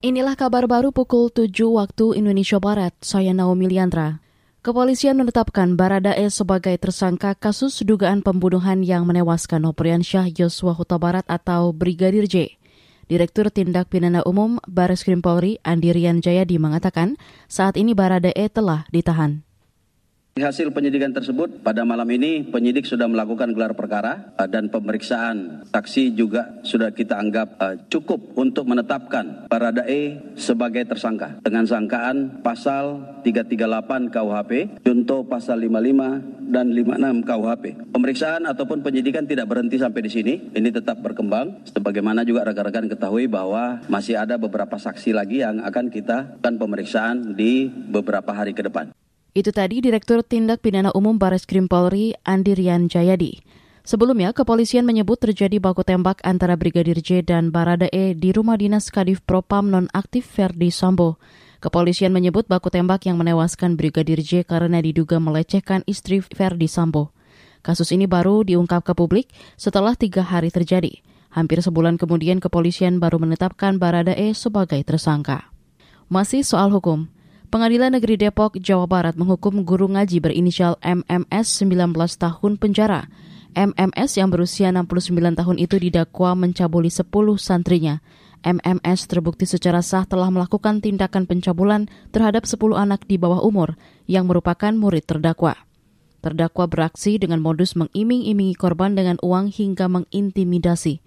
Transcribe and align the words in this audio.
Inilah 0.00 0.32
kabar 0.32 0.64
baru 0.64 0.96
pukul 0.96 1.28
7 1.28 1.52
waktu 1.76 2.16
Indonesia 2.16 2.56
Barat. 2.56 2.96
Saya 3.04 3.36
Naomi 3.36 3.68
Liandra. 3.68 4.24
Kepolisian 4.64 5.12
menetapkan 5.20 5.76
Baradae 5.76 6.24
sebagai 6.32 6.72
tersangka 6.80 7.36
kasus 7.36 7.84
dugaan 7.84 8.24
pembunuhan 8.24 8.80
yang 8.80 9.04
menewaskan 9.04 9.60
Nopriansyah 9.60 10.32
Yosua 10.32 10.72
Huta 10.72 10.96
Barat 10.96 11.28
atau 11.28 11.76
Brigadir 11.76 12.24
J. 12.24 12.56
Direktur 13.12 13.52
Tindak 13.52 13.92
Pidana 13.92 14.24
Umum 14.24 14.56
Baris 14.64 15.04
Krim 15.04 15.20
Polri 15.20 15.60
Andirian 15.68 16.24
Jayadi 16.24 16.56
mengatakan 16.56 17.20
saat 17.44 17.76
ini 17.76 17.92
Baradae 17.92 18.48
telah 18.48 18.88
ditahan. 18.88 19.44
Hasil 20.38 20.72
penyidikan 20.72 21.12
tersebut 21.12 21.60
pada 21.60 21.84
malam 21.84 22.08
ini 22.08 22.46
penyidik 22.48 22.88
sudah 22.88 23.04
melakukan 23.10 23.52
gelar 23.52 23.76
perkara 23.76 24.32
uh, 24.40 24.48
dan 24.48 24.72
pemeriksaan 24.72 25.68
saksi 25.68 26.16
juga 26.16 26.64
sudah 26.64 26.96
kita 26.96 27.20
anggap 27.20 27.60
uh, 27.60 27.76
cukup 27.92 28.38
untuk 28.40 28.64
menetapkan 28.64 29.50
Baradae 29.52 30.32
sebagai 30.40 30.88
tersangka 30.88 31.42
dengan 31.44 31.68
sangkaan 31.68 32.40
pasal 32.40 33.20
338 33.20 34.08
KUHP, 34.08 34.52
contoh 34.80 35.28
pasal 35.28 35.60
55 35.60 36.48
dan 36.48 36.72
56 36.72 37.28
KUHP. 37.28 37.64
Pemeriksaan 37.92 38.42
ataupun 38.48 38.80
penyidikan 38.80 39.28
tidak 39.28 39.50
berhenti 39.50 39.76
sampai 39.76 40.00
di 40.00 40.10
sini, 40.10 40.34
ini 40.56 40.72
tetap 40.72 41.04
berkembang. 41.04 41.68
Sebagaimana 41.68 42.24
juga 42.24 42.48
rekan-rekan 42.48 42.88
ketahui 42.88 43.28
bahwa 43.28 43.84
masih 43.92 44.16
ada 44.16 44.40
beberapa 44.40 44.80
saksi 44.80 45.12
lagi 45.12 45.44
yang 45.44 45.60
akan 45.60 45.92
kita 45.92 46.40
dan 46.40 46.56
pemeriksaan 46.56 47.36
di 47.36 47.68
beberapa 47.68 48.32
hari 48.32 48.56
ke 48.56 48.64
depan. 48.64 48.99
Itu 49.30 49.54
tadi 49.54 49.78
Direktur 49.78 50.26
Tindak 50.26 50.58
Pidana 50.58 50.90
Umum 50.90 51.14
Baris 51.14 51.46
Krim 51.46 51.70
Polri, 51.70 52.18
Andi 52.26 52.50
Rian 52.50 52.90
Jayadi. 52.90 53.38
Sebelumnya, 53.86 54.34
kepolisian 54.34 54.82
menyebut 54.82 55.22
terjadi 55.22 55.62
baku 55.62 55.86
tembak 55.86 56.18
antara 56.26 56.58
Brigadir 56.58 56.98
J 56.98 57.22
dan 57.22 57.54
Baradae 57.54 58.18
di 58.18 58.34
rumah 58.34 58.58
dinas 58.58 58.90
Kadif 58.90 59.22
Propam 59.22 59.70
nonaktif 59.70 60.26
Verdi 60.34 60.74
Sambo. 60.74 61.22
Kepolisian 61.62 62.10
menyebut 62.10 62.50
baku 62.50 62.74
tembak 62.74 63.06
yang 63.06 63.22
menewaskan 63.22 63.78
Brigadir 63.78 64.18
J 64.18 64.42
karena 64.42 64.82
diduga 64.82 65.22
melecehkan 65.22 65.86
istri 65.86 66.18
Verdi 66.18 66.66
Sambo. 66.66 67.14
Kasus 67.62 67.94
ini 67.94 68.10
baru 68.10 68.42
diungkap 68.42 68.82
ke 68.82 68.98
publik 68.98 69.30
setelah 69.54 69.94
tiga 69.94 70.26
hari 70.26 70.50
terjadi. 70.50 71.06
Hampir 71.30 71.62
sebulan 71.62 72.02
kemudian 72.02 72.42
kepolisian 72.42 72.98
baru 72.98 73.22
menetapkan 73.22 73.78
Baradae 73.78 74.34
sebagai 74.34 74.82
tersangka. 74.82 75.54
Masih 76.10 76.42
soal 76.42 76.74
hukum, 76.74 77.06
Pengadilan 77.50 77.98
Negeri 77.98 78.14
Depok, 78.14 78.62
Jawa 78.62 78.86
Barat 78.86 79.18
menghukum 79.18 79.66
guru 79.66 79.90
ngaji 79.90 80.22
berinisial 80.22 80.78
MMS 80.86 81.58
19 81.58 81.90
tahun 82.14 82.52
penjara. 82.62 83.10
MMS 83.58 84.22
yang 84.22 84.30
berusia 84.30 84.70
69 84.70 85.34
tahun 85.34 85.56
itu 85.58 85.74
didakwa 85.82 86.38
mencabuli 86.38 86.94
10 86.94 87.10
santrinya. 87.42 88.06
MMS 88.46 89.10
terbukti 89.10 89.50
secara 89.50 89.82
sah 89.82 90.06
telah 90.06 90.30
melakukan 90.30 90.78
tindakan 90.78 91.26
pencabulan 91.26 91.90
terhadap 92.14 92.46
10 92.46 92.54
anak 92.78 93.10
di 93.10 93.18
bawah 93.18 93.42
umur 93.42 93.74
yang 94.06 94.30
merupakan 94.30 94.70
murid 94.70 95.02
terdakwa. 95.10 95.58
Terdakwa 96.22 96.70
beraksi 96.70 97.18
dengan 97.18 97.42
modus 97.42 97.74
mengiming-imingi 97.74 98.54
korban 98.54 98.94
dengan 98.94 99.18
uang 99.26 99.50
hingga 99.50 99.90
mengintimidasi. 99.90 101.02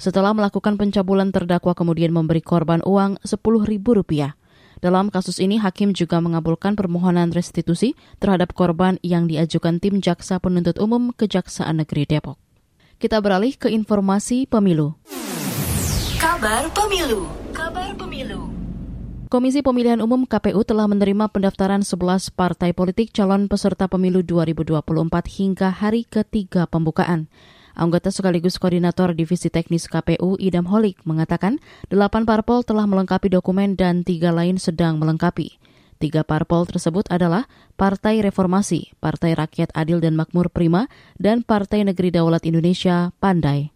Setelah 0.00 0.32
melakukan 0.32 0.80
pencabulan, 0.80 1.36
terdakwa 1.36 1.76
kemudian 1.76 2.16
memberi 2.16 2.40
korban 2.40 2.80
uang 2.80 3.20
Rp10.000. 3.28 4.40
Dalam 4.82 5.14
kasus 5.14 5.38
ini, 5.38 5.62
hakim 5.62 5.94
juga 5.94 6.18
mengabulkan 6.18 6.74
permohonan 6.74 7.30
restitusi 7.30 7.94
terhadap 8.18 8.50
korban 8.50 8.98
yang 9.06 9.30
diajukan 9.30 9.78
tim 9.78 10.02
jaksa 10.02 10.42
penuntut 10.42 10.82
umum 10.82 11.14
Kejaksaan 11.14 11.78
Negeri 11.78 12.02
Depok. 12.02 12.34
Kita 12.98 13.22
beralih 13.22 13.54
ke 13.54 13.70
informasi 13.70 14.50
pemilu. 14.50 14.98
Kabar 16.18 16.66
pemilu. 16.74 17.30
Kabar 17.54 17.94
pemilu. 17.94 18.50
Komisi 19.30 19.62
Pemilihan 19.62 20.02
Umum 20.02 20.26
KPU 20.26 20.66
telah 20.66 20.90
menerima 20.90 21.30
pendaftaran 21.30 21.86
11 21.86 22.34
partai 22.34 22.74
politik 22.74 23.14
calon 23.14 23.46
peserta 23.46 23.86
pemilu 23.86 24.26
2024 24.26 24.82
hingga 25.30 25.70
hari 25.70 26.04
ketiga 26.10 26.66
pembukaan. 26.66 27.30
Anggota 27.72 28.12
sekaligus 28.12 28.60
koordinator 28.60 29.16
Divisi 29.16 29.48
Teknis 29.48 29.88
KPU 29.88 30.36
Idam 30.36 30.68
Holik 30.68 31.00
mengatakan 31.08 31.56
delapan 31.88 32.28
parpol 32.28 32.60
telah 32.60 32.84
melengkapi 32.84 33.32
dokumen 33.32 33.80
dan 33.80 34.04
tiga 34.04 34.28
lain 34.28 34.60
sedang 34.60 35.00
melengkapi. 35.00 35.56
Tiga 35.96 36.26
parpol 36.26 36.66
tersebut 36.66 37.06
adalah 37.08 37.46
Partai 37.78 38.20
Reformasi, 38.20 38.92
Partai 38.98 39.38
Rakyat 39.38 39.70
Adil 39.72 40.02
dan 40.02 40.18
Makmur 40.18 40.50
Prima, 40.50 40.90
dan 41.14 41.46
Partai 41.46 41.86
Negeri 41.86 42.10
Daulat 42.10 42.42
Indonesia 42.42 43.14
Pandai. 43.22 43.70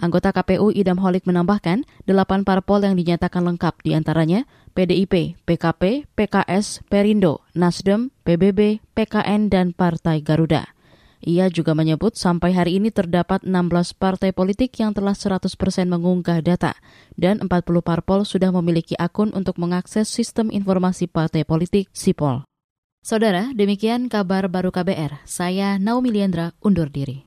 Anggota 0.00 0.32
KPU 0.32 0.72
Idam 0.72 0.96
Holik 0.96 1.28
menambahkan, 1.28 1.84
delapan 2.08 2.40
parpol 2.46 2.80
yang 2.86 2.96
dinyatakan 2.96 3.44
lengkap 3.44 3.84
di 3.84 3.92
antaranya 3.92 4.48
PDIP, 4.72 5.36
PKP, 5.44 6.08
PKS, 6.16 6.86
Perindo, 6.88 7.44
Nasdem, 7.52 8.08
PBB, 8.24 8.80
PKN, 8.96 9.52
dan 9.52 9.76
Partai 9.76 10.24
Garuda. 10.24 10.72
Ia 11.20 11.52
juga 11.52 11.76
menyebut 11.76 12.16
sampai 12.16 12.56
hari 12.56 12.80
ini 12.80 12.88
terdapat 12.88 13.44
16 13.44 13.92
partai 14.00 14.32
politik 14.32 14.72
yang 14.80 14.96
telah 14.96 15.12
100% 15.12 15.52
mengunggah 15.84 16.40
data 16.40 16.72
dan 17.20 17.44
40 17.44 17.48
parpol 17.84 18.24
sudah 18.24 18.48
memiliki 18.48 18.96
akun 18.96 19.28
untuk 19.36 19.60
mengakses 19.60 20.08
sistem 20.08 20.48
informasi 20.48 21.04
partai 21.12 21.44
politik 21.44 21.92
SIPOL. 21.92 22.48
Saudara, 23.04 23.52
demikian 23.56 24.12
kabar 24.12 24.48
baru 24.48 24.72
KBR. 24.72 25.24
Saya 25.28 25.76
Naomi 25.76 26.12
Liandra 26.12 26.56
undur 26.60 26.92
diri. 26.92 27.24